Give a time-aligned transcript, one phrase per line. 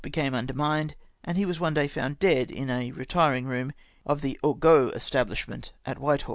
[0.03, 3.71] VINCENT, became undermined, and lie was one day found dead in a retiiino room
[4.03, 6.29] of the Augean establisliment at WliitehaU.